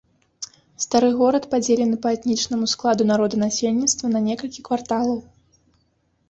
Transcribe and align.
Стары 0.85 1.09
горад 1.19 1.43
падзелены 1.51 1.99
па 2.05 2.09
этнічнаму 2.15 2.65
складу 2.73 3.07
народанасельніцтва 3.11 4.05
на 4.15 4.19
некалькі 4.31 4.65
кварталаў. 4.71 5.19